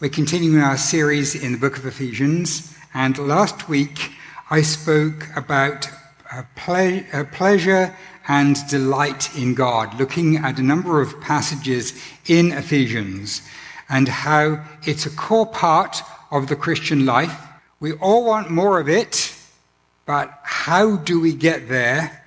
[0.00, 4.12] We're continuing our series in the book of Ephesians, and last week
[4.48, 5.90] I spoke about
[6.32, 7.94] uh, ple- uh, pleasure
[8.26, 13.42] and delight in God, looking at a number of passages in Ephesians
[13.90, 17.38] and how it's a core part of the Christian life.
[17.78, 19.36] We all want more of it,
[20.06, 22.24] but how do we get there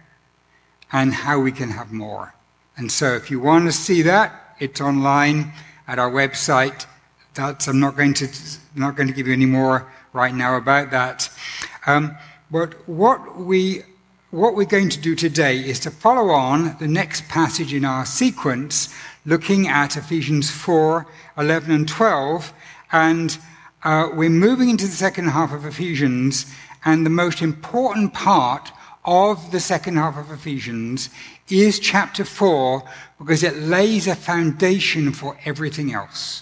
[0.91, 2.35] and how we can have more?
[2.77, 5.53] And so if you want to see that, it's online
[5.87, 6.85] at our website.
[7.33, 8.27] That's, I'm not going to,
[8.75, 11.29] not going to give you any more right now about that.
[11.87, 12.15] Um,
[12.51, 13.83] but what we
[14.33, 18.03] what we're going to do today is to follow on the next passage in our
[18.03, 18.91] sequence,
[19.27, 21.05] looking at Ephesians 4,
[21.37, 22.51] 11 and 12.
[22.91, 23.37] And
[23.83, 26.51] uh, we're moving into the second half of Ephesians,
[26.83, 28.71] and the most important part
[29.05, 31.11] of the second half of Ephesians
[31.49, 32.81] is chapter 4
[33.19, 36.41] because it lays a foundation for everything else.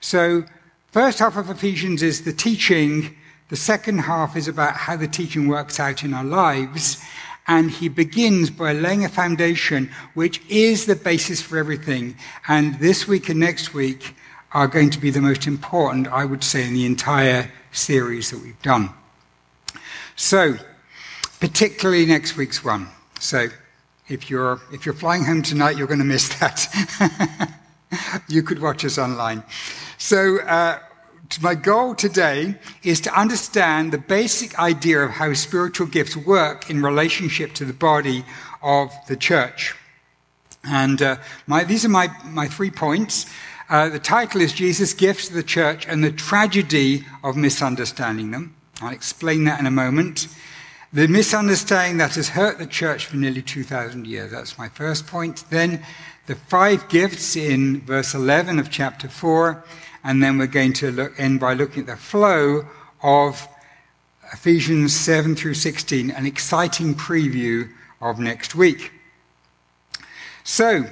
[0.00, 0.44] So,
[0.92, 3.16] first half of Ephesians is the teaching.
[3.48, 7.02] The second half is about how the teaching works out in our lives.
[7.46, 12.16] And he begins by laying a foundation which is the basis for everything.
[12.48, 14.14] And this week and next week
[14.52, 18.42] are going to be the most important, I would say, in the entire series that
[18.42, 18.90] we've done.
[20.16, 20.56] So,
[21.40, 22.88] particularly next week's one.
[23.18, 23.48] So,
[24.08, 27.52] if you're, if you're flying home tonight, you're going to miss that.
[28.28, 29.42] you could watch us online.
[30.02, 30.78] So, uh,
[31.42, 36.82] my goal today is to understand the basic idea of how spiritual gifts work in
[36.82, 38.24] relationship to the body
[38.62, 39.74] of the church.
[40.64, 43.26] And uh, my, these are my, my three points.
[43.68, 48.56] Uh, the title is Jesus' Gifts to the Church and the Tragedy of Misunderstanding Them.
[48.80, 50.28] I'll explain that in a moment.
[50.92, 54.32] The misunderstanding that has hurt the church for nearly 2,000 years.
[54.32, 55.44] That's my first point.
[55.48, 55.84] Then
[56.26, 59.64] the five gifts in verse 11 of chapter 4.
[60.02, 62.64] And then we're going to look, end by looking at the flow
[63.04, 63.46] of
[64.32, 67.70] Ephesians 7 through 16, an exciting preview
[68.00, 68.90] of next week.
[70.42, 70.86] So,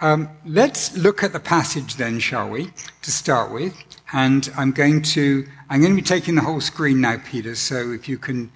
[0.00, 2.72] um, let's look at the passage then, shall we,
[3.02, 3.76] to start with.
[4.12, 7.92] And I'm going to, I'm going to be taking the whole screen now, Peter, so
[7.92, 8.50] if you can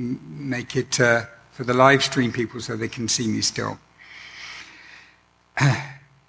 [0.00, 3.78] make it uh, for the live stream people so they can see me still.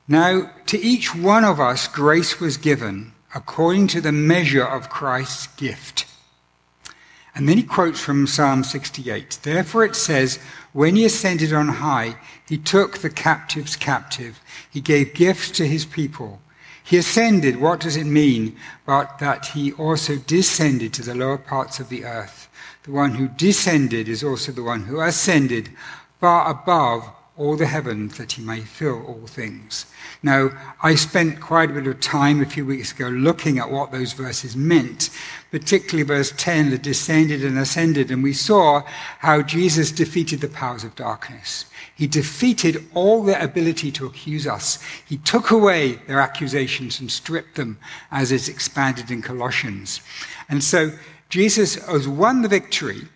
[0.07, 5.47] Now, to each one of us, grace was given according to the measure of Christ's
[5.55, 6.05] gift.
[7.33, 9.39] And then he quotes from Psalm 68.
[9.43, 10.37] Therefore it says,
[10.73, 14.41] When he ascended on high, he took the captives captive.
[14.69, 16.41] He gave gifts to his people.
[16.91, 18.57] He ascended, what does it mean?
[18.85, 22.49] But that he also descended to the lower parts of the earth.
[22.83, 25.69] The one who descended is also the one who ascended
[26.19, 29.85] far above all the heavens that he may fill all things.
[30.21, 30.49] Now,
[30.83, 34.13] I spent quite a bit of time a few weeks ago looking at what those
[34.13, 35.09] verses meant,
[35.49, 38.83] particularly verse 10, the descended and ascended, and we saw
[39.19, 41.65] how Jesus defeated the powers of darkness.
[41.95, 44.79] He defeated all their ability to accuse us.
[45.07, 47.79] He took away their accusations and stripped them,
[48.11, 50.01] as is expanded in Colossians.
[50.49, 50.91] And so
[51.29, 53.07] Jesus has won the victory.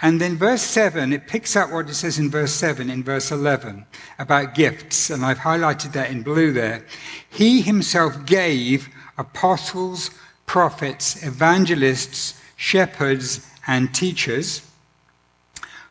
[0.00, 3.32] And then verse 7, it picks up what it says in verse 7 in verse
[3.32, 3.84] 11
[4.18, 5.10] about gifts.
[5.10, 6.84] And I've highlighted that in blue there.
[7.28, 10.10] He himself gave apostles,
[10.46, 14.62] prophets, evangelists, shepherds, and teachers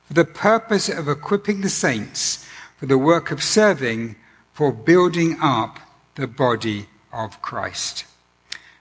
[0.05, 2.47] for the purpose of equipping the saints
[2.77, 4.15] for the work of serving,
[4.53, 5.79] for building up
[6.15, 8.05] the body of Christ.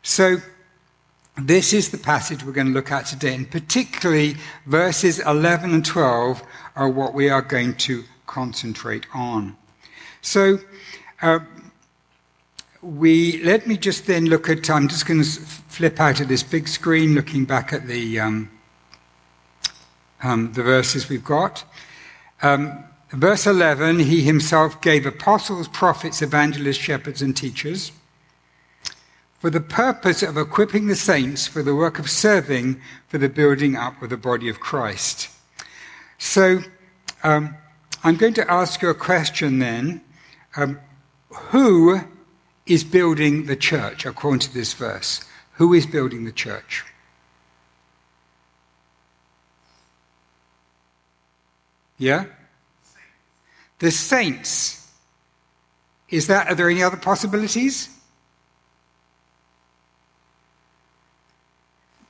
[0.02, 0.36] So,
[1.36, 5.84] this is the passage we're going to look at today, and particularly verses 11 and
[5.84, 6.42] 12
[6.74, 9.56] are what we are going to concentrate on.
[10.22, 10.58] So,
[11.20, 11.40] uh,
[12.82, 14.70] we let me just then look at.
[14.70, 18.50] I'm just going to flip out of this big screen, looking back at the um,
[20.22, 21.64] um, the verses we've got.
[22.42, 27.92] Um, verse 11: He himself gave apostles, prophets, evangelists, shepherds, and teachers
[29.46, 33.76] for the purpose of equipping the saints for the work of serving for the building
[33.76, 35.28] up of the body of Christ.
[36.18, 36.62] So,
[37.22, 37.54] um,
[38.02, 40.00] I'm going to ask you a question then.
[40.56, 40.80] Um,
[41.30, 42.00] who
[42.66, 45.24] is building the church according to this verse?
[45.52, 46.84] Who is building the church?
[51.98, 52.24] Yeah?
[53.78, 54.90] The saints.
[56.08, 57.95] Is that, are there any other possibilities?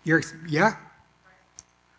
[0.06, 0.76] You're, yeah?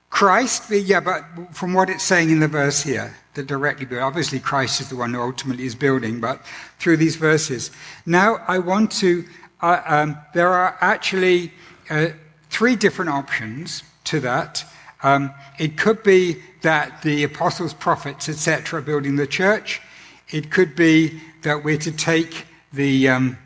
[0.10, 1.24] Christ, yeah, but
[1.54, 5.14] from what it's saying in the verse here, that directly, obviously Christ is the one
[5.14, 6.44] who ultimately is building, but
[6.80, 7.70] through these verses.
[8.06, 9.26] Now I want to
[9.62, 11.52] uh, um, there are actually
[11.90, 12.08] uh,
[12.50, 14.64] three different options to that.
[15.04, 19.82] Um, it could be that the apostles, prophets, etc., are building the church.
[20.30, 23.38] It could be that we're to take the, um,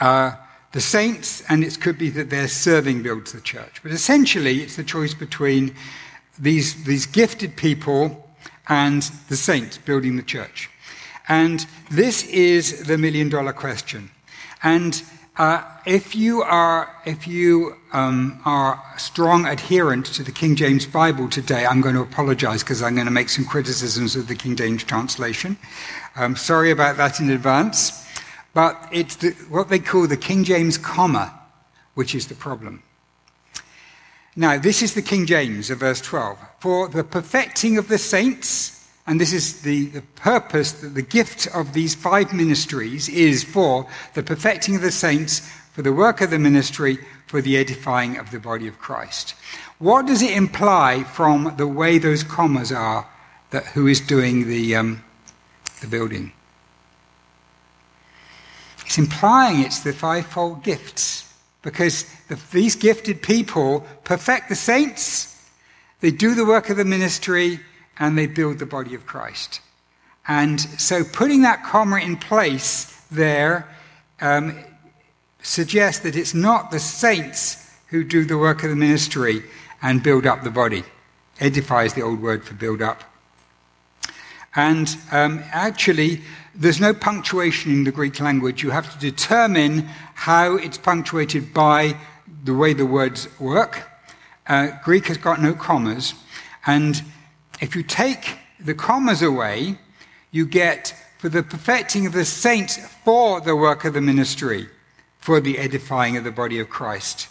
[0.00, 0.32] uh,
[0.76, 3.82] the saints, and it could be that their serving builds the church.
[3.82, 5.74] But essentially, it's the choice between
[6.38, 8.28] these, these gifted people
[8.68, 9.00] and
[9.30, 10.68] the saints building the church.
[11.28, 14.10] And this is the million dollar question.
[14.62, 15.02] And
[15.38, 20.84] uh, if you are, if you um, are a strong adherent to the King James
[20.84, 24.34] Bible today, I'm going to apologize because I'm going to make some criticisms of the
[24.34, 25.56] King James translation.
[26.16, 28.05] I'm sorry about that in advance.
[28.56, 31.30] But it's the, what they call the King James comma,
[31.92, 32.82] which is the problem.
[34.34, 36.38] Now, this is the King James of verse 12.
[36.60, 41.46] For the perfecting of the saints, and this is the, the purpose, that the gift
[41.48, 45.40] of these five ministries is for the perfecting of the saints,
[45.72, 49.34] for the work of the ministry, for the edifying of the body of Christ.
[49.78, 53.06] What does it imply from the way those commas are
[53.50, 55.04] that who is doing the, um,
[55.82, 56.32] the building?
[58.86, 61.30] It's implying it's the fivefold gifts
[61.62, 65.50] because the, these gifted people perfect the saints,
[66.00, 67.58] they do the work of the ministry,
[67.98, 69.60] and they build the body of Christ.
[70.28, 73.68] And so putting that comma in place there
[74.20, 74.56] um,
[75.42, 79.42] suggests that it's not the saints who do the work of the ministry
[79.82, 80.84] and build up the body.
[81.40, 83.02] Edifies the old word for build up.
[84.56, 86.22] And um, actually,
[86.54, 88.62] there's no punctuation in the Greek language.
[88.62, 89.80] You have to determine
[90.14, 91.96] how it's punctuated by
[92.44, 93.88] the way the words work.
[94.46, 96.14] Uh, Greek has got no commas.
[96.66, 97.02] And
[97.60, 99.78] if you take the commas away,
[100.30, 104.68] you get for the perfecting of the saints for the work of the ministry,
[105.18, 107.28] for the edifying of the body of Christ.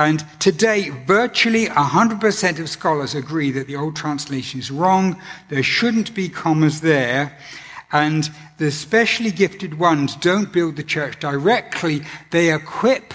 [0.00, 5.20] And today, virtually 100% of scholars agree that the old translation is wrong.
[5.50, 7.36] There shouldn't be commas there.
[7.92, 12.00] And the specially gifted ones don't build the church directly,
[12.30, 13.12] they equip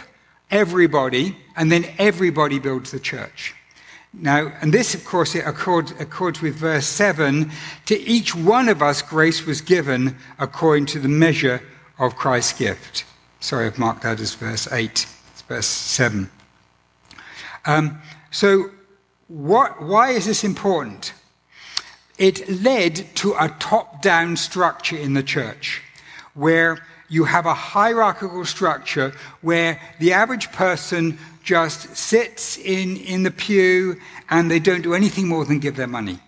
[0.51, 3.55] everybody, and then everybody builds the church.
[4.13, 7.49] Now, and this, of course, it accords, accords, with verse 7
[7.87, 11.63] to each one of us grace was given according to the measure
[11.97, 13.05] of Christ's gift.
[13.39, 15.07] Sorry, I've marked that as verse 8.
[15.31, 16.29] It's verse 7.
[17.65, 18.01] Um,
[18.31, 18.69] so,
[19.27, 21.13] what, why is this important?
[22.17, 25.81] It led to a top down structure in the church
[26.33, 26.79] where
[27.09, 33.99] you have a hierarchical structure where the average person just sits in, in the pew
[34.29, 36.19] and they don't do anything more than give their money.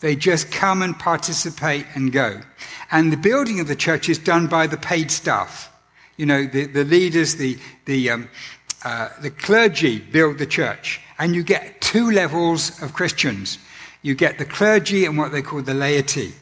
[0.00, 2.40] They just come and participate and go.
[2.90, 5.72] And the building of the church is done by the paid staff.
[6.16, 8.28] You know, the, the leaders, the, the, um,
[8.86, 11.00] uh, the clergy build the church.
[11.18, 13.58] And you get two levels of Christians.
[14.02, 16.34] You get the clergy and what they call the laity.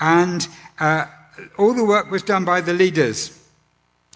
[0.00, 0.48] And
[0.80, 1.06] uh,
[1.56, 3.40] all the work was done by the leaders.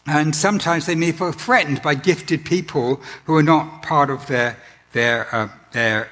[0.05, 4.57] And sometimes they may feel threatened by gifted people who are not part of their,
[4.91, 6.11] their, uh, their,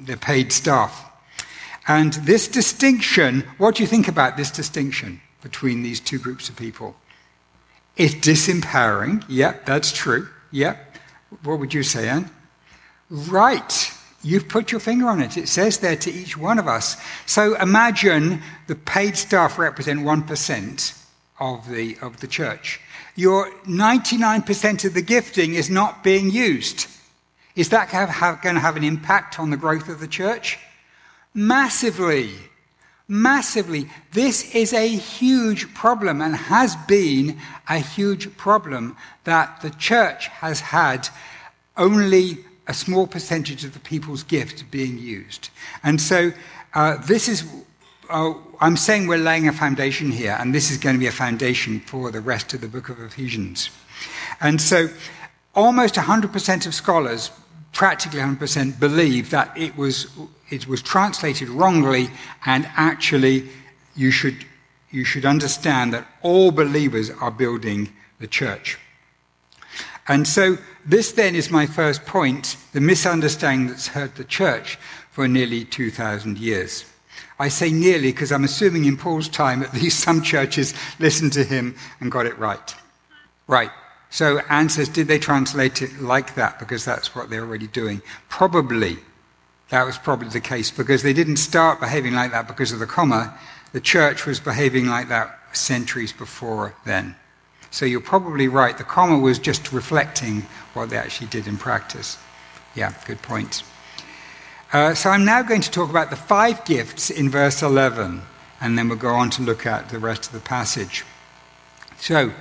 [0.00, 1.08] their paid staff.
[1.86, 6.56] And this distinction, what do you think about this distinction between these two groups of
[6.56, 6.96] people?
[7.96, 9.24] It's disempowering.
[9.28, 10.26] Yep, that's true.
[10.52, 10.96] Yep.
[11.42, 12.30] What would you say, Anne?
[13.10, 13.92] Right.
[14.22, 15.36] You've put your finger on it.
[15.36, 16.96] It says there to each one of us.
[17.26, 21.02] So imagine the paid staff represent 1%
[21.38, 22.80] of the, of the church
[23.16, 26.86] your 99% of the gifting is not being used.
[27.56, 30.58] Is that going to have an impact on the growth of the church?
[31.32, 32.30] Massively.
[33.08, 33.88] Massively.
[34.12, 40.60] This is a huge problem and has been a huge problem that the church has
[40.60, 41.08] had
[41.76, 45.50] only a small percentage of the people's gift being used.
[45.84, 46.32] And so
[46.74, 47.44] uh, this is
[48.10, 51.12] oh, I'm saying we're laying a foundation here, and this is going to be a
[51.12, 53.70] foundation for the rest of the book of Ephesians.
[54.40, 54.88] And so,
[55.54, 57.30] almost 100% of scholars,
[57.72, 60.06] practically 100%, believe that it was,
[60.50, 62.08] it was translated wrongly,
[62.44, 63.48] and actually,
[63.94, 64.44] you should,
[64.90, 68.78] you should understand that all believers are building the church.
[70.08, 74.78] And so, this then is my first point the misunderstanding that's hurt the church
[75.10, 76.84] for nearly 2,000 years.
[77.38, 81.44] I say nearly because I'm assuming in Paul's time, at least some churches listened to
[81.44, 82.74] him and got it right.
[83.46, 83.70] Right.
[84.10, 88.00] So Anne says, did they translate it like that because that's what they're already doing?
[88.28, 88.98] Probably.
[89.70, 92.86] That was probably the case because they didn't start behaving like that because of the
[92.86, 93.36] comma.
[93.72, 97.16] The church was behaving like that centuries before then.
[97.70, 98.78] So you're probably right.
[98.78, 102.16] The comma was just reflecting what they actually did in practice.
[102.74, 103.64] Yeah, good point.
[104.72, 108.22] Uh, so I'm now going to talk about the five gifts in verse 11,
[108.60, 111.04] and then we'll go on to look at the rest of the passage.
[111.98, 112.32] So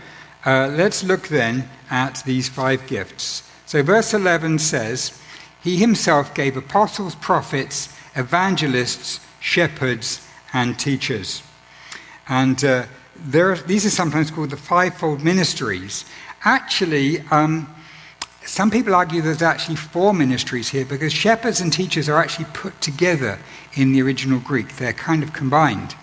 [0.46, 3.50] uh, let's look then at these five gifts.
[3.65, 5.20] So verse 11 says,
[5.65, 10.22] He himself gave apostles, prophets, evangelists, shepherds,
[10.53, 11.41] and teachers.
[12.29, 16.05] And uh, there, these are sometimes called the fivefold ministries.
[16.43, 17.67] Actually, um,
[18.45, 22.79] some people argue there's actually four ministries here because shepherds and teachers are actually put
[22.79, 23.39] together
[23.74, 24.75] in the original Greek.
[24.75, 25.95] They're kind of combined.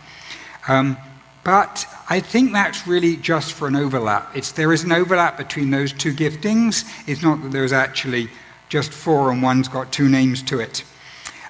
[0.66, 0.97] Um,
[1.45, 4.37] but I think that's really just for an overlap.
[4.37, 6.85] It's, there is an overlap between those two giftings.
[7.07, 8.28] It's not that there's actually
[8.73, 10.83] just four and one's got two names to it.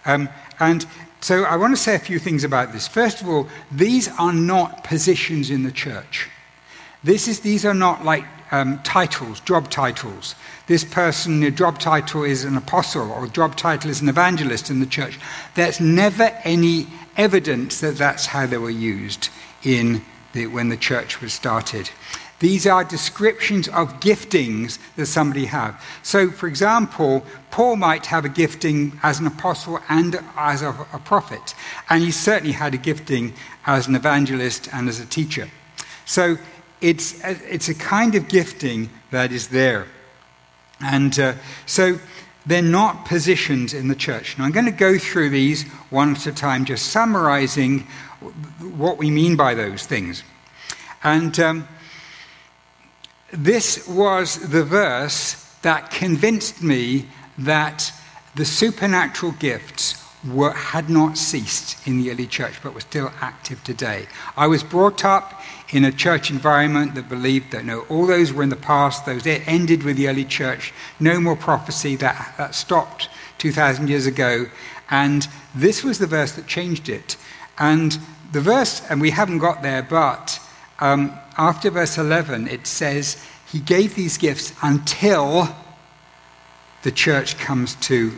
[0.05, 0.85] Um, and
[1.21, 2.89] so I want to say a few things about this.
[2.89, 6.29] First of all, these are not positions in the church.
[7.05, 10.35] This is, these are not like um, titles, job titles.
[10.67, 14.81] This person, the job title is an apostle, or job title is an evangelist in
[14.81, 15.21] the church.
[15.55, 19.29] There's never any evidence that that's how they were used
[19.63, 20.03] in
[20.33, 21.89] the, when the church was started.
[22.43, 25.81] These are descriptions of giftings that somebody have.
[26.03, 30.99] So, for example, Paul might have a gifting as an apostle and as a, a
[30.99, 31.55] prophet,
[31.89, 33.35] and he certainly had a gifting
[33.65, 35.49] as an evangelist and as a teacher.
[36.05, 36.37] So,
[36.81, 39.87] it's a, it's a kind of gifting that is there.
[40.81, 41.35] And uh,
[41.67, 42.01] so,
[42.45, 44.37] they're not positions in the church.
[44.37, 47.87] Now, I'm going to go through these one at a time, just summarizing
[48.59, 50.25] what we mean by those things.
[51.05, 51.69] And um,
[53.33, 57.09] this was the verse that convinced me
[57.39, 57.93] that
[58.35, 63.63] the supernatural gifts were, had not ceased in the early church, but were still active
[63.65, 64.07] today.
[64.37, 68.43] I was brought up in a church environment that believed that no, all those were
[68.43, 73.09] in the past, those ended with the early church, no more prophecy, that, that stopped
[73.39, 74.47] 2,000 years ago.
[74.91, 77.17] And this was the verse that changed it.
[77.59, 77.99] And
[78.33, 80.39] the verse, and we haven't got there, but
[80.81, 85.49] um, after verse 11, it says, He gave these gifts until
[86.83, 88.13] the church comes to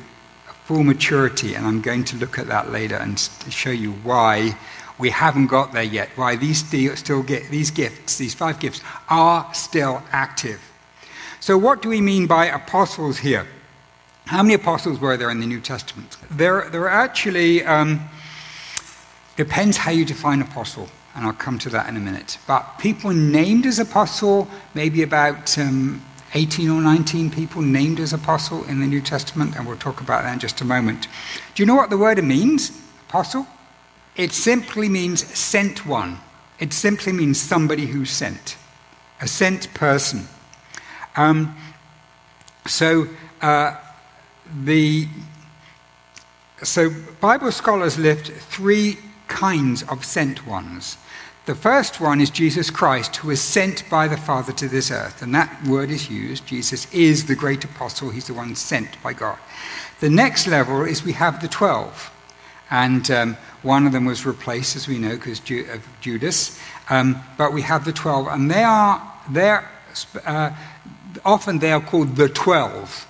[0.64, 1.54] full maturity.
[1.54, 3.18] And I'm going to look at that later and
[3.50, 4.56] show you why
[4.98, 9.52] we haven't got there yet, why these still get these gifts, these five gifts, are
[9.52, 10.60] still active.
[11.40, 13.46] So, what do we mean by apostles here?
[14.26, 16.16] How many apostles were there in the New Testament?
[16.30, 18.08] There, there are actually, um,
[19.36, 22.38] depends how you define apostle and I'll come to that in a minute.
[22.46, 26.04] But people named as apostle, maybe about um,
[26.34, 30.24] 18 or 19 people named as apostle in the New Testament, and we'll talk about
[30.24, 31.06] that in just a moment.
[31.54, 32.72] Do you know what the word means,
[33.08, 33.46] apostle?
[34.16, 36.18] It simply means sent one.
[36.58, 38.56] It simply means somebody who's sent,
[39.20, 40.26] a sent person.
[41.16, 41.56] Um,
[42.66, 43.06] so
[43.40, 43.76] uh,
[44.64, 45.08] the
[46.62, 46.90] so
[47.20, 50.96] Bible scholars lift three kinds of sent ones.
[51.46, 55.20] The first one is Jesus Christ, who was sent by the Father to this earth.
[55.20, 56.46] And that word is used.
[56.46, 59.38] Jesus is the great apostle, he's the one sent by God.
[60.00, 62.10] The next level is we have the 12.
[62.70, 66.58] And um, one of them was replaced, as we know, because Ju- of Judas.
[66.88, 68.26] Um, but we have the 12.
[68.28, 69.70] And they are, they're,
[70.24, 70.50] uh,
[71.26, 73.06] often they are called the 12.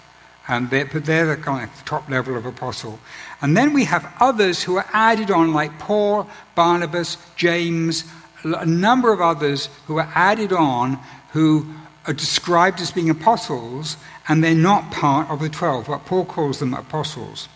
[0.48, 2.98] And they're, but they're the kind of top level of apostle.
[3.40, 8.04] And then we have others who are added on, like Paul, Barnabas, James,
[8.44, 10.98] a number of others who are added on
[11.32, 11.66] who
[12.06, 13.96] are described as being apostles,
[14.28, 17.48] and they're not part of the 12, but Paul calls them apostles.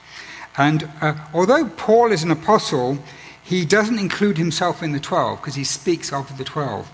[0.56, 2.98] And uh, although Paul is an apostle,
[3.42, 6.90] he doesn't include himself in the 12 because he speaks of the 12.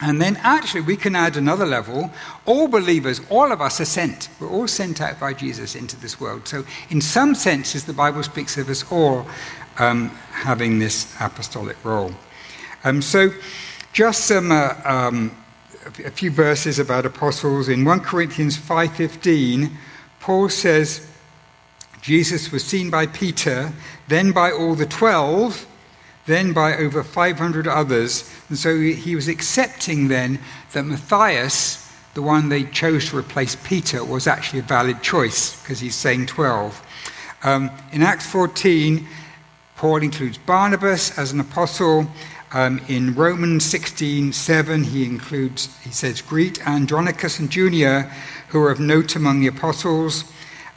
[0.00, 2.10] And then actually, we can add another level.
[2.44, 4.28] All believers, all of us are sent.
[4.40, 6.46] We're all sent out by Jesus into this world.
[6.48, 9.26] So, in some senses, the Bible speaks of us all
[9.78, 12.12] um, having this apostolic role.
[12.84, 13.32] Um, so,
[13.94, 15.34] just some uh, um,
[16.04, 19.70] a few verses about apostles in 1 Corinthians 5:15.
[20.20, 21.06] Paul says
[22.02, 23.72] Jesus was seen by Peter,
[24.08, 25.66] then by all the twelve,
[26.26, 30.38] then by over 500 others, and so he was accepting then
[30.72, 35.80] that Matthias, the one they chose to replace Peter, was actually a valid choice because
[35.80, 36.82] he's saying 12.
[37.42, 39.06] Um, in Acts 14,
[39.76, 42.06] Paul includes Barnabas as an apostle.
[42.54, 48.08] Um, in Romans 16:7, he includes, he says, greet Andronicus and Junia,
[48.50, 50.22] who are of note among the apostles.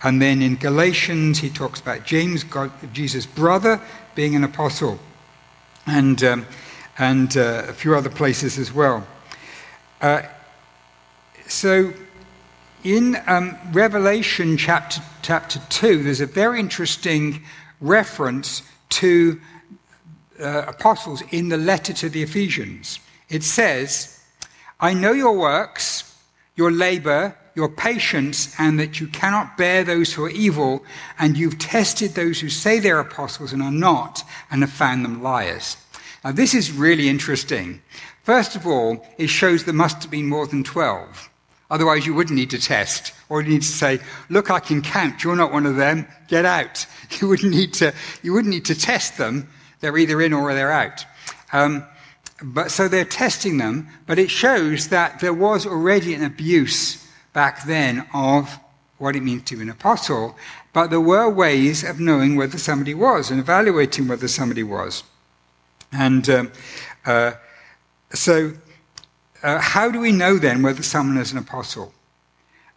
[0.02, 3.80] And then in Galatians, he talks about James, God, Jesus' brother,
[4.16, 4.98] being an apostle,
[5.86, 6.48] and um,
[6.98, 9.06] and uh, a few other places as well.
[10.02, 10.24] Uh,
[11.48, 11.94] so
[12.84, 17.44] in um, Revelation chapter, chapter 2, there's a very interesting
[17.80, 19.40] reference to
[20.40, 23.00] uh, apostles in the letter to the Ephesians.
[23.30, 24.20] It says,
[24.80, 26.16] I know your works,
[26.56, 30.84] your labor, your patience, and that you cannot bear those who are evil,
[31.18, 35.24] and you've tested those who say they're apostles and are not, and have found them
[35.24, 35.78] liars.
[36.24, 37.82] Now, this is really interesting.
[38.24, 41.30] First of all, it shows there must have been more than 12.
[41.70, 43.14] Otherwise, you wouldn't need to test.
[43.30, 45.24] Or you need to say, look, I can count.
[45.24, 46.08] You're not one of them.
[46.28, 46.86] Get out.
[47.22, 49.48] You wouldn't need to, you wouldn't need to test them.
[49.80, 51.06] They're either in or they're out.
[51.54, 51.86] Um,
[52.42, 57.66] but so they're testing them, but it shows that there was already an abuse back
[57.66, 58.60] then of
[58.98, 60.36] what it means to be an apostle,
[60.74, 65.04] but there were ways of knowing whether somebody was and evaluating whether somebody was.
[65.92, 66.52] And um,
[67.06, 67.34] uh,
[68.14, 68.54] so,
[69.44, 71.94] uh, how do we know then whether someone is an apostle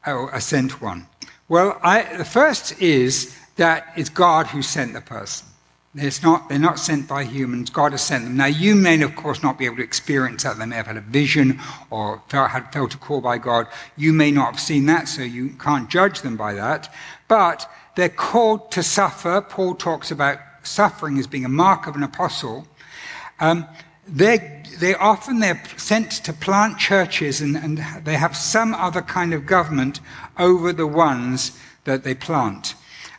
[0.06, 1.06] or a sent one?
[1.48, 5.46] Well, I, the first is that it's God who sent the person.
[5.94, 7.68] It's not, they're not sent by humans.
[7.68, 8.36] God has sent them.
[8.36, 10.56] Now, you may, of course, not be able to experience that.
[10.56, 11.58] They may have had a vision
[11.90, 13.66] or felt, had felt a call by God.
[13.96, 16.94] You may not have seen that, so you can't judge them by that.
[17.26, 19.40] But they're called to suffer.
[19.40, 22.68] Paul talks about suffering as being a mark of an apostle.
[23.40, 23.66] Um,
[24.06, 29.34] they they often they're sent to plant churches and, and they have some other kind
[29.34, 30.00] of government
[30.38, 32.74] over the ones that they plant.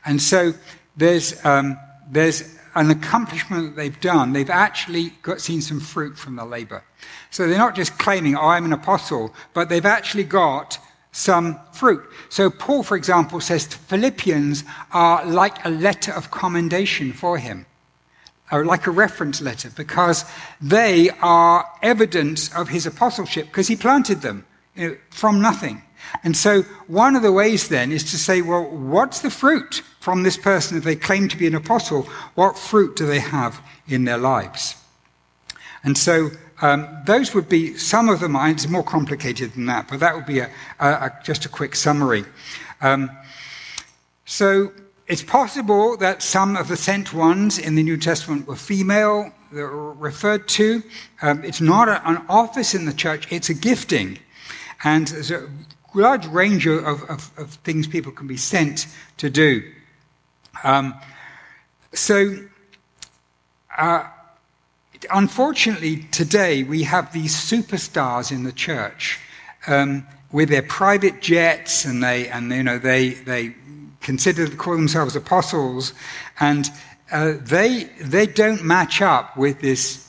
[0.06, 0.54] And so
[0.98, 1.78] there's, um,
[2.10, 6.84] there's an accomplishment that they've done, they've actually got, seen some fruit from the labor.
[7.30, 10.78] So they're not just claiming, oh, I'm an apostle, but they've actually got
[11.12, 12.04] some fruit.
[12.30, 14.64] So Paul, for example, says Philippians
[14.94, 17.66] are like a letter of commendation for him,
[18.52, 20.26] or like a reference letter, because
[20.62, 25.82] they are evidence of his apostleship, because he planted them you know, from nothing.
[26.24, 30.24] And so one of the ways then is to say, well, what's the fruit from
[30.24, 32.04] this person if they claim to be an apostle?
[32.36, 34.76] What fruit do they have in their lives?
[35.84, 38.36] And so um, those would be some of them.
[38.36, 41.76] It's more complicated than that, but that would be a, a, a, just a quick
[41.76, 42.24] summary.
[42.82, 43.10] Um,
[44.26, 44.72] so
[45.08, 49.62] it's possible that some of the sent ones in the New Testament were female, that
[49.62, 50.84] were referred to.
[51.22, 54.20] Um, it's not a, an office in the church, it's a gifting.
[54.84, 55.10] And
[55.94, 59.64] large range of, of, of things people can be sent to do.
[60.64, 60.96] Um,
[61.94, 62.38] so,
[63.78, 64.08] uh,
[65.10, 69.20] unfortunately, today we have these superstars in the church
[69.68, 73.56] um, with their private jets, and they and you know they they
[74.02, 75.94] consider call themselves apostles,
[76.40, 76.70] and
[77.12, 80.08] uh, they they don't match up with this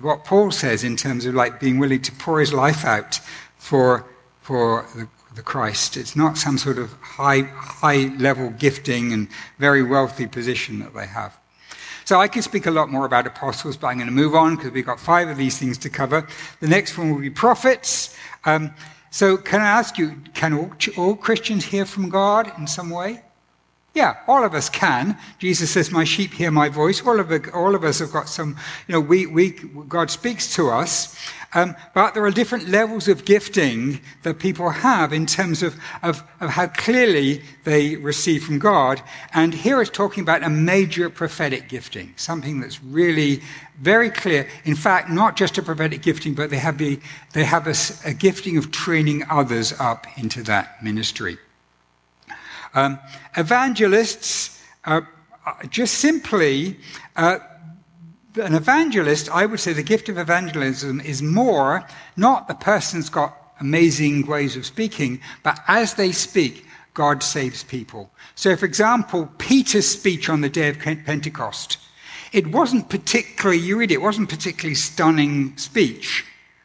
[0.00, 3.20] what Paul says in terms of like being willing to pour his life out
[3.56, 4.04] for
[4.42, 5.96] for the, the Christ.
[5.96, 9.28] It's not some sort of high, high level gifting and
[9.58, 11.36] very wealthy position that they have.
[12.04, 14.56] So I could speak a lot more about apostles, but I'm going to move on
[14.56, 16.26] because we've got five of these things to cover.
[16.60, 18.16] The next one will be prophets.
[18.44, 18.74] Um,
[19.10, 23.22] so can I ask you, can all, all Christians hear from God in some way?
[23.94, 25.18] Yeah, all of us can.
[25.38, 27.06] Jesus says, My sheep hear my voice.
[27.06, 28.56] All of, all of us have got some,
[28.88, 31.14] you know, we, we, God speaks to us.
[31.54, 36.22] Um, but there are different levels of gifting that people have in terms of, of,
[36.40, 39.02] of how clearly they receive from God.
[39.34, 43.42] And here it's talking about a major prophetic gifting, something that's really
[43.78, 44.48] very clear.
[44.64, 46.98] In fact, not just a prophetic gifting, but they have, the,
[47.34, 47.74] they have a,
[48.08, 51.36] a gifting of training others up into that ministry.
[52.74, 52.98] Um,
[53.36, 55.08] evangelists are
[55.68, 56.76] just simply
[57.16, 57.38] uh,
[58.36, 63.36] an evangelist, I would say the gift of evangelism is more not the person's got
[63.60, 68.10] amazing ways of speaking, but as they speak, God saves people.
[68.34, 71.78] So, for example, Peter's speech on the day of Pentecost,
[72.32, 76.24] it wasn't particularly, you read it, it wasn't particularly stunning speech.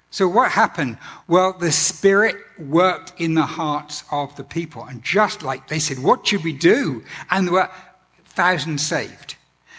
[0.09, 0.97] So, what happened?
[1.27, 4.83] Well, the Spirit worked in the hearts of the people.
[4.85, 7.03] And just like they said, What should we do?
[7.29, 7.69] And there were
[8.25, 9.35] thousands saved.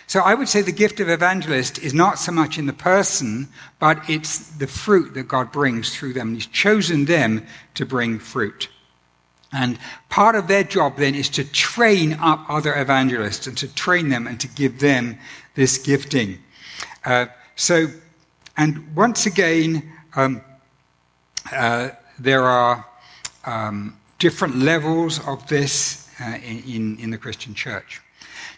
[0.07, 3.49] So, I would say the gift of evangelist is not so much in the person,
[3.79, 6.35] but it's the fruit that God brings through them.
[6.35, 8.69] He's chosen them to bring fruit.
[9.53, 9.79] And
[10.11, 14.27] part of their job then is to train up other evangelists and to train them
[14.27, 15.19] and to give them
[15.55, 16.39] this gifting.
[17.05, 17.87] Uh, so,
[18.59, 20.43] and once again, um,
[21.53, 22.85] uh, there are
[23.45, 28.01] um, different levels of this uh, in, in the Christian church.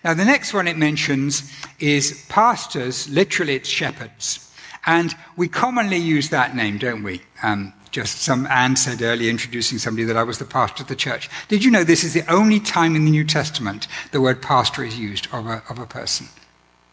[0.02, 4.50] Now, the next one it mentions is pastors, literally, it's shepherds.
[4.86, 7.20] And we commonly use that name, don't we?
[7.42, 10.96] Um, just some Anne said earlier, introducing somebody, that I was the pastor of the
[10.96, 11.28] church.
[11.48, 14.82] Did you know this is the only time in the New Testament the word pastor
[14.82, 16.28] is used of a, of a person,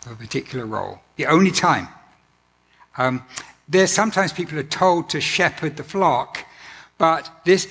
[0.05, 0.99] of a particular role?
[1.15, 1.87] The only time.
[2.97, 3.23] Um,
[3.67, 6.45] there's sometimes people are told to shepherd the flock,
[6.97, 7.67] but this,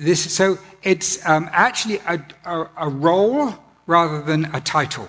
[0.00, 3.54] this so it's um, actually a, a, a role
[3.86, 5.08] rather than a title.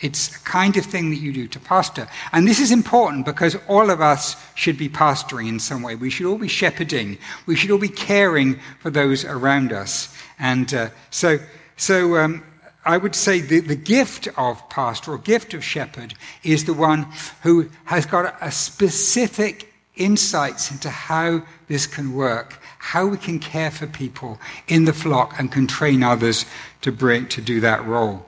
[0.00, 2.06] It's a kind of thing that you do to pastor.
[2.32, 5.94] And this is important because all of us should be pastoring in some way.
[5.94, 7.16] We should all be shepherding.
[7.46, 10.14] We should all be caring for those around us.
[10.38, 11.38] And uh, so,
[11.78, 12.44] so um,
[12.86, 17.08] I would say the, the gift of pastor or gift of shepherd is the one
[17.42, 23.72] who has got a specific insights into how this can work, how we can care
[23.72, 26.46] for people in the flock and can train others
[26.82, 28.24] to bring to do that role.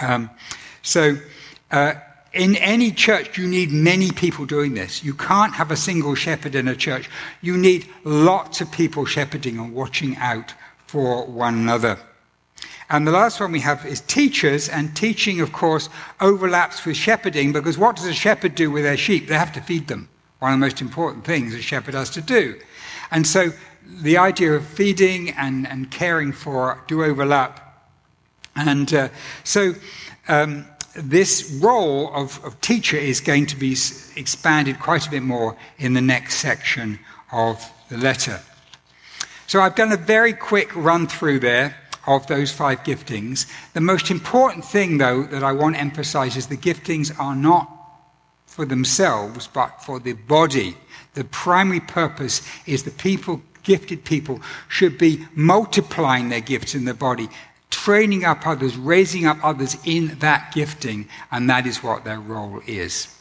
[0.00, 0.30] Um,
[0.82, 1.18] so,
[1.70, 1.94] uh,
[2.32, 5.04] in any church, you need many people doing this.
[5.04, 7.10] You can't have a single shepherd in a church.
[7.42, 10.54] You need lots of people shepherding and watching out
[10.86, 11.98] for one another.
[12.90, 17.52] And the last one we have is teachers, and teaching, of course, overlaps with shepherding
[17.52, 19.28] because what does a shepherd do with their sheep?
[19.28, 20.08] They have to feed them.
[20.38, 22.58] One of the most important things a shepherd has to do.
[23.10, 23.52] And so
[23.84, 27.64] the idea of feeding and, and caring for do overlap.
[28.56, 29.08] And uh,
[29.44, 29.74] so
[30.28, 33.72] um, this role of, of teacher is going to be
[34.16, 36.98] expanded quite a bit more in the next section
[37.32, 38.40] of the letter.
[39.46, 41.74] So I've done a very quick run through there
[42.08, 43.46] of those five giftings.
[43.74, 47.70] The most important thing, though, that I want to emphasize is the giftings are not
[48.46, 50.76] for themselves, but for the body.
[51.14, 56.94] The primary purpose is the people, gifted people, should be multiplying their gifts in the
[56.94, 57.28] body,
[57.70, 62.60] training up others, raising up others in that gifting, and that is what their role
[62.66, 63.14] is.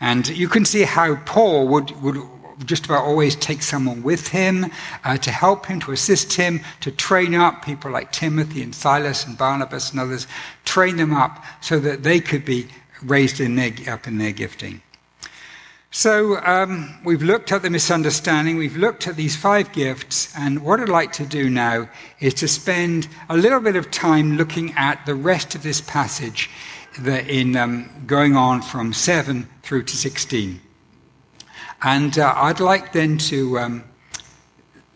[0.00, 2.16] And you can see how Paul would, would
[2.64, 4.66] just about always take someone with him
[5.04, 9.26] uh, to help him, to assist him, to train up people like Timothy and Silas
[9.26, 10.26] and Barnabas and others,
[10.64, 12.68] train them up so that they could be
[13.02, 14.80] raised in their, up in their gifting.
[15.90, 20.80] So um, we've looked at the misunderstanding, we've looked at these five gifts, and what
[20.80, 21.88] I'd like to do now
[22.20, 26.50] is to spend a little bit of time looking at the rest of this passage
[27.04, 30.60] in um, going on from 7 through to 16.
[31.82, 33.84] And uh, I'd like then to um,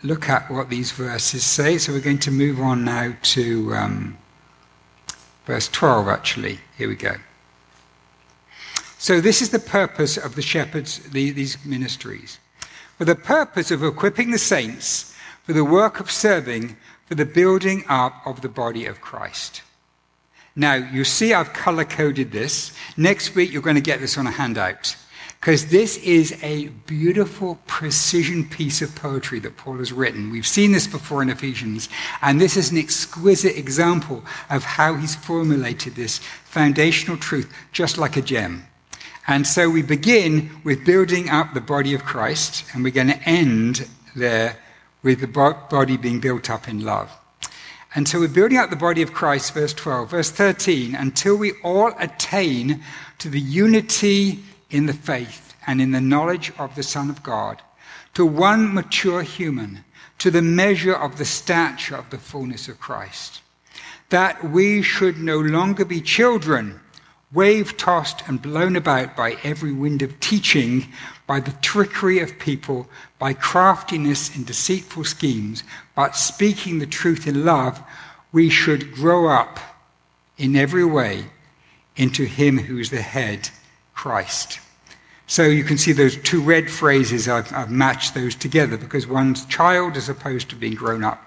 [0.02, 1.78] look at what these verses say.
[1.78, 4.18] So we're going to move on now to um,
[5.46, 6.58] verse 12, actually.
[6.76, 7.16] Here we go.
[8.98, 12.38] So, this is the purpose of the shepherds, the, these ministries.
[12.98, 15.10] For the purpose of equipping the saints
[15.50, 19.62] for the work of serving, for the building up of the body of Christ.
[20.54, 22.72] Now, you see, I've color coded this.
[22.96, 24.94] Next week, you're going to get this on a handout.
[25.40, 30.30] Because this is a beautiful precision piece of poetry that Paul has written.
[30.30, 31.88] We've seen this before in Ephesians,
[32.20, 38.18] and this is an exquisite example of how he's formulated this foundational truth, just like
[38.18, 38.66] a gem.
[39.26, 43.22] And so we begin with building up the body of Christ, and we're going to
[43.28, 44.58] end there
[45.02, 47.10] with the body being built up in love.
[47.94, 50.10] And so we're building up the body of Christ, verse 12.
[50.10, 52.84] Verse 13, until we all attain
[53.18, 57.62] to the unity in the faith and in the knowledge of the Son of God,
[58.14, 59.84] to one mature human,
[60.18, 63.40] to the measure of the stature of the fullness of Christ,
[64.10, 66.80] that we should no longer be children
[67.32, 70.88] wave tossed and blown about by every wind of teaching,
[71.26, 75.62] by the trickery of people, by craftiness and deceitful schemes,
[75.94, 77.80] but speaking the truth in love,
[78.32, 79.60] we should grow up
[80.38, 81.24] in every way
[81.96, 83.50] into Him who is the head,
[84.00, 84.60] Christ.
[85.26, 89.44] So you can see those two red phrases, I've, I've matched those together because one's
[89.44, 91.22] child as opposed to being grown up.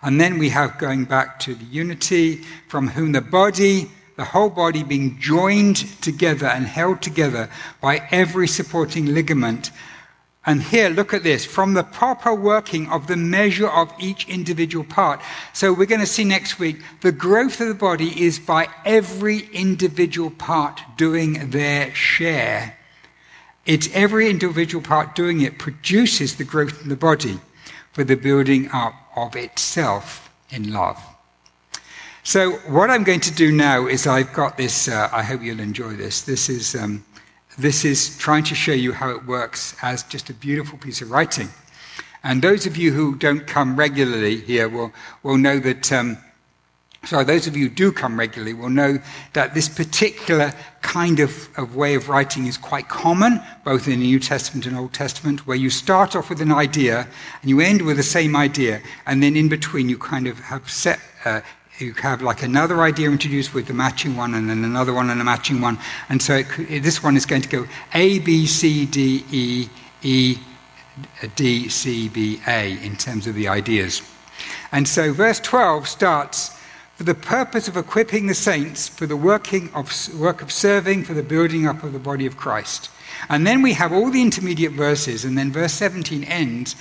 [0.00, 2.36] And then we have going back to the unity
[2.68, 8.46] from whom the body the whole body being joined together and held together by every
[8.46, 9.72] supporting ligament.
[10.46, 14.84] And here, look at this from the proper working of the measure of each individual
[14.84, 15.20] part.
[15.54, 19.48] So, we're going to see next week the growth of the body is by every
[19.52, 22.76] individual part doing their share.
[23.64, 27.40] It's every individual part doing it produces the growth in the body
[27.92, 31.02] for the building up of itself in love.
[32.22, 35.60] So, what I'm going to do now is I've got this, uh, I hope you'll
[35.60, 36.22] enjoy this.
[36.22, 37.04] This is, um,
[37.58, 41.10] this is trying to show you how it works as just a beautiful piece of
[41.10, 41.48] writing.
[42.22, 46.16] And those of you who don't come regularly here will, will know that um,
[47.06, 48.98] so those of you who do come regularly will know
[49.34, 54.06] that this particular kind of, of, way of writing is quite common, both in the
[54.06, 57.06] New Testament and Old Testament, where you start off with an idea
[57.42, 60.70] and you end with the same idea, and then in between you kind of have
[60.70, 61.42] set, uh,
[61.78, 65.20] you have like another idea introduced with the matching one, and then another one and
[65.20, 68.86] a matching one, and so it, this one is going to go A, B, C,
[68.86, 69.68] D, E,
[70.02, 70.38] E,
[71.34, 74.02] D, C, B, A in terms of the ideas.
[74.70, 76.56] And so verse 12 starts
[76.96, 81.14] for the purpose of equipping the saints for the working of, work of serving for
[81.14, 82.90] the building up of the body of Christ.
[83.28, 86.76] And then we have all the intermediate verses, and then verse 17 ends,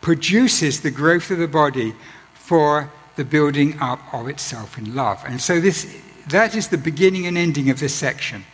[0.00, 1.94] produces the growth of the body
[2.34, 5.22] for the building up of itself in love.
[5.26, 5.92] And so this,
[6.28, 8.44] that is the beginning and ending of this section.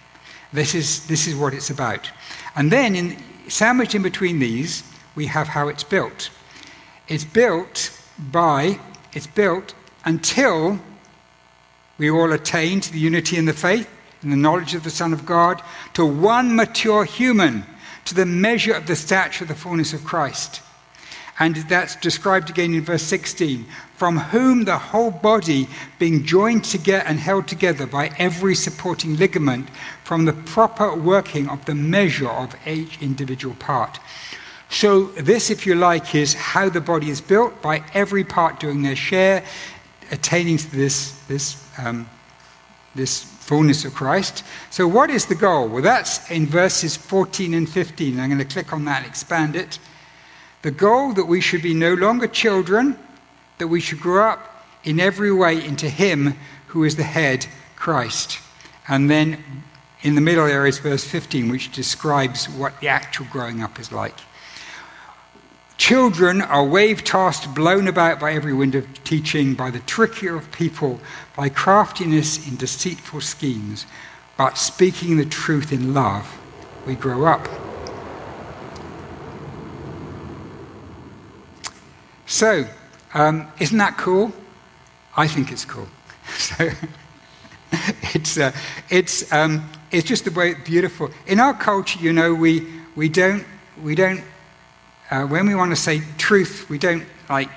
[0.54, 2.10] This is, this is what it's about.
[2.56, 4.82] And then, in, sandwiched in between these,
[5.14, 6.30] we have how it's built.
[7.08, 8.80] It's built by,
[9.12, 9.74] it's built
[10.06, 10.80] until
[11.98, 13.88] we all attain to the unity in the faith
[14.22, 15.60] and the knowledge of the Son of God,
[15.92, 17.66] to one mature human,
[18.06, 20.62] to the measure of the stature of the fullness of Christ.
[21.38, 23.66] And that's described again in verse 16
[23.96, 25.68] from whom the whole body,
[25.98, 29.68] being joined together and held together by every supporting ligament,
[30.02, 34.00] from the proper working of the measure of each individual part.
[34.68, 38.82] So, this, if you like, is how the body is built by every part doing
[38.82, 39.44] their share,
[40.10, 42.08] attaining to this, this um,
[42.94, 44.44] this fullness of Christ.
[44.70, 45.68] So, what is the goal?
[45.68, 48.18] Well, that's in verses 14 and 15.
[48.18, 49.78] I'm going to click on that and expand it.
[50.64, 52.98] The goal that we should be no longer children,
[53.58, 56.36] that we should grow up in every way into Him
[56.68, 57.46] who is the head,
[57.76, 58.38] Christ.
[58.88, 59.44] And then
[60.00, 63.92] in the middle there is verse 15, which describes what the actual growing up is
[63.92, 64.14] like.
[65.76, 70.50] Children are wave tossed, blown about by every wind of teaching, by the trickery of
[70.50, 70.98] people,
[71.36, 73.84] by craftiness in deceitful schemes.
[74.38, 76.40] But speaking the truth in love,
[76.86, 77.46] we grow up.
[82.34, 82.66] So,
[83.14, 84.32] um, isn't that cool?
[85.16, 85.86] I think it's cool.
[86.36, 86.68] So,
[88.12, 88.50] it's, uh,
[88.90, 91.10] it's, um, it's just the way beautiful.
[91.28, 92.66] In our culture, you know, we,
[92.96, 93.44] we don't,
[93.80, 94.24] we don't
[95.12, 97.48] uh, when we want to say truth, we don't like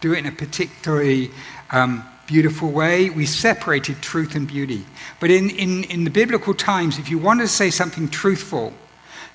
[0.00, 1.32] do it in a particularly
[1.72, 3.10] um, beautiful way.
[3.10, 4.86] We separated truth and beauty.
[5.18, 8.72] But in, in, in the biblical times, if you want to say something truthful,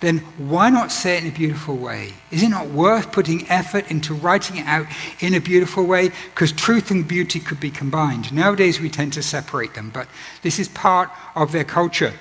[0.02, 2.14] then why not say it in a beautiful way?
[2.30, 4.88] Is it not worth putting effort into writing it out
[5.20, 6.10] in a beautiful way?
[6.34, 8.34] Because truth and beauty could be combined.
[8.34, 10.08] Nowadays we tend to separate them, but
[10.42, 12.14] this is part of their culture.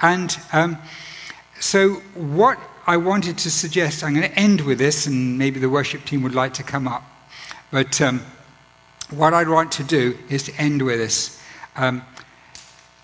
[0.00, 0.78] And um,
[1.60, 5.68] so, what I wanted to suggest, I'm going to end with this, and maybe the
[5.68, 7.02] worship team would like to come up.
[7.70, 8.22] But um,
[9.10, 11.42] what I'd want to do is to end with this.
[11.76, 12.02] Um,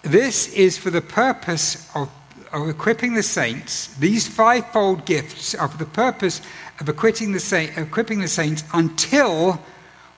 [0.02, 2.10] this is for the purpose of,
[2.54, 6.40] of equipping the saints, these fivefold gifts are for the purpose
[6.80, 9.60] of equipping the, equipping the saints until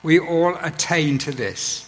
[0.03, 1.87] we all attain to this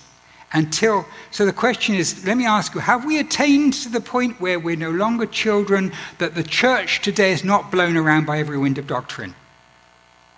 [0.53, 1.05] until.
[1.31, 4.59] So the question is let me ask you, have we attained to the point where
[4.59, 8.77] we're no longer children, that the church today is not blown around by every wind
[8.77, 9.35] of doctrine?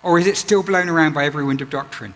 [0.02, 2.14] Or is it still blown around by every wind of doctrine?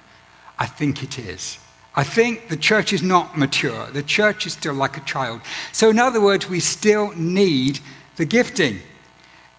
[0.59, 1.59] I think it is.
[1.97, 3.87] I think the church is not mature.
[3.91, 5.41] The church is still like a child.
[5.73, 7.81] So, in other words, we still need
[8.17, 8.81] the gifting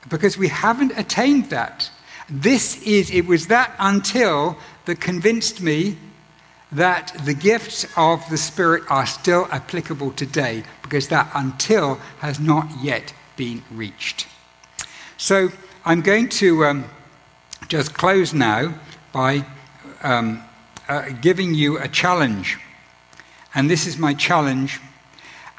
[0.08, 1.90] because we haven't attained that.
[2.30, 5.98] This is, it was that until that convinced me
[6.72, 12.70] that the gifts of the Spirit are still applicable today because that until has not
[12.84, 14.28] yet been reached.
[15.18, 15.50] So
[15.86, 16.86] I'm going to um,
[17.70, 18.76] just close now
[19.14, 19.46] by
[20.04, 20.44] um,
[20.88, 22.58] uh, giving you a challenge.
[23.54, 24.80] And this is my challenge.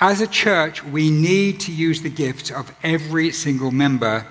[0.01, 4.27] As a church, we need to use the gifts of every single member.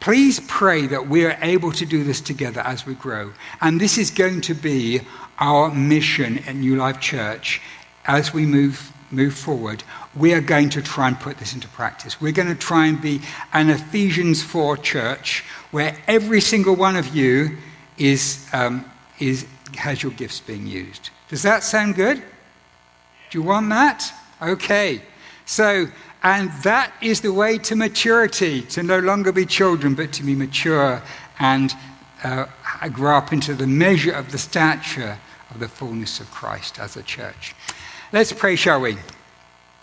[0.00, 3.32] Please pray that we are able to do this together as we grow.
[3.60, 5.00] And this is going to be
[5.38, 7.60] our mission at New Life Church
[8.06, 9.82] as we move move forward,
[10.14, 12.20] we are going to try and put this into practice.
[12.20, 13.20] We're going to try and be
[13.52, 17.56] an Ephesians 4 church where every single one of you
[17.96, 18.84] is, um,
[19.18, 21.10] is, has your gifts being used.
[21.28, 22.16] Does that sound good?
[23.30, 24.12] Do you want that?
[24.40, 25.02] Okay.
[25.46, 25.86] So,
[26.22, 30.34] and that is the way to maturity, to no longer be children, but to be
[30.34, 31.02] mature
[31.38, 31.72] and
[32.22, 32.46] uh,
[32.92, 35.18] grow up into the measure of the stature
[35.50, 37.54] of the fullness of Christ as a church.
[38.12, 38.96] Let's pray, shall we?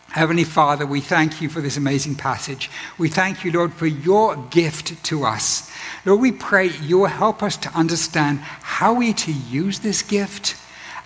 [0.09, 2.69] Heavenly Father, we thank you for this amazing passage.
[2.97, 5.70] We thank you, Lord, for your gift to us.
[6.05, 10.55] Lord, we pray you will help us to understand how we to use this gift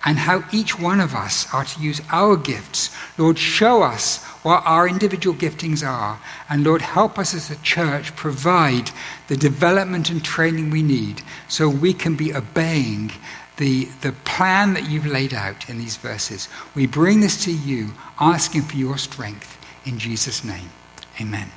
[0.04, 2.96] and how each one of us are to use our gifts.
[3.18, 6.20] Lord, show us what our individual giftings are.
[6.48, 8.90] And Lord, help us as a church provide
[9.26, 13.10] the development and training we need so we can be obeying
[13.56, 16.48] the, the plan that you've laid out in these verses.
[16.74, 20.70] We bring this to you, asking for your strength in Jesus' name.
[21.20, 21.50] Amen.